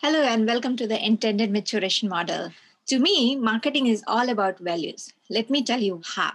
[0.00, 2.52] Hello, and welcome to the intended maturation model.
[2.86, 5.12] To me, marketing is all about values.
[5.28, 6.34] Let me tell you how.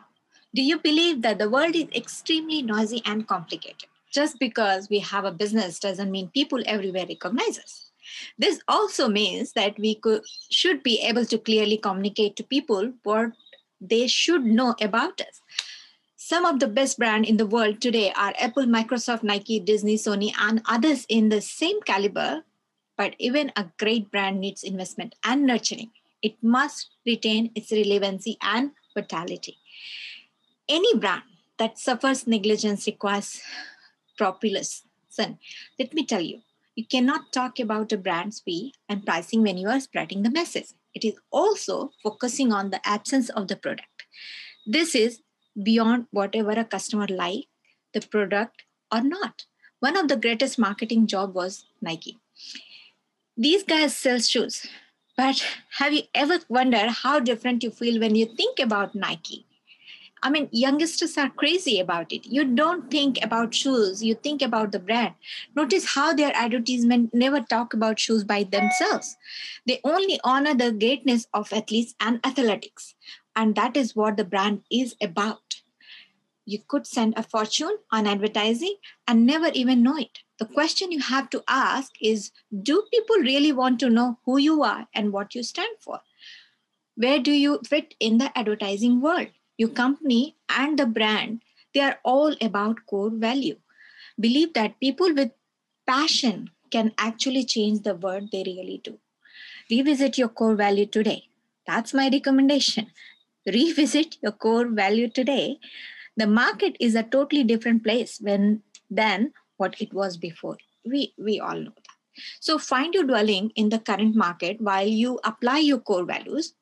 [0.53, 3.87] Do you believe that the world is extremely noisy and complicated?
[4.11, 7.91] Just because we have a business doesn't mean people everywhere recognize us.
[8.37, 13.31] This also means that we could, should be able to clearly communicate to people what
[13.79, 15.39] they should know about us.
[16.17, 20.33] Some of the best brands in the world today are Apple, Microsoft, Nike, Disney, Sony,
[20.37, 22.43] and others in the same caliber.
[22.97, 25.91] But even a great brand needs investment and nurturing.
[26.21, 29.57] It must retain its relevancy and vitality.
[30.69, 31.23] Any brand
[31.57, 33.41] that suffers negligence requires
[34.17, 35.39] propulsion.
[35.77, 36.41] Let me tell you,
[36.75, 40.67] you cannot talk about a brand's speed and pricing when you are spreading the message.
[40.93, 44.03] It is also focusing on the absence of the product.
[44.65, 45.21] This is
[45.61, 47.45] beyond whatever a customer like
[47.93, 49.45] the product or not.
[49.79, 52.17] One of the greatest marketing job was Nike.
[53.35, 54.67] These guys sell shoes,
[55.17, 55.43] but
[55.79, 59.47] have you ever wondered how different you feel when you think about Nike?
[60.21, 62.25] I mean, youngsters are crazy about it.
[62.25, 65.15] You don't think about shoes, you think about the brand.
[65.55, 69.17] Notice how their advertisement never talk about shoes by themselves.
[69.65, 72.95] They only honor the greatness of athletes and athletics.
[73.35, 75.55] And that is what the brand is about.
[76.45, 78.75] You could send a fortune on advertising
[79.07, 80.19] and never even know it.
[80.43, 84.61] The question you have to ask is Do people really want to know who you
[84.63, 86.01] are and what you stand for?
[86.95, 89.29] Where do you fit in the advertising world?
[89.57, 91.41] your company and the brand
[91.73, 93.57] they are all about core value.
[94.19, 95.31] Believe that people with
[95.87, 98.99] passion can actually change the world they really do.
[99.71, 101.23] Revisit your core value today.
[101.65, 102.91] That's my recommendation.
[103.47, 105.57] Revisit your core value today.
[106.15, 111.39] The market is a totally different place when than what it was before we we
[111.39, 111.97] all know that
[112.39, 116.53] so find your dwelling in the current market while you apply your core values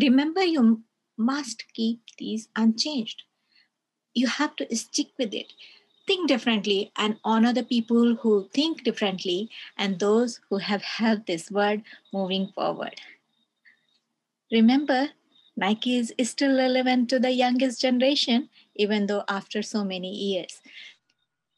[0.00, 0.82] remember you
[1.16, 3.22] must keep these unchanged.
[4.14, 5.52] You have to stick with it.
[6.06, 11.50] Think differently and honor the people who think differently and those who have helped this
[11.50, 11.80] world
[12.12, 13.00] moving forward.
[14.52, 15.10] Remember,
[15.56, 20.60] Nike is still relevant to the youngest generation, even though after so many years.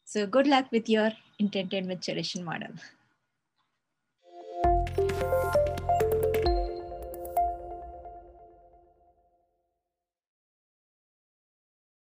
[0.09, 2.71] So, good luck with your intended maturation model.